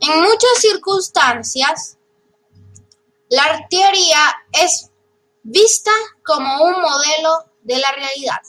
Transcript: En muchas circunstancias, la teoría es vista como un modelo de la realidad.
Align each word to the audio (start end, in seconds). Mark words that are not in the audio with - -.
En 0.00 0.22
muchas 0.22 0.58
circunstancias, 0.58 1.96
la 3.30 3.64
teoría 3.70 4.18
es 4.60 4.90
vista 5.44 5.92
como 6.26 6.64
un 6.64 6.72
modelo 6.80 7.52
de 7.62 7.78
la 7.78 7.92
realidad. 7.92 8.40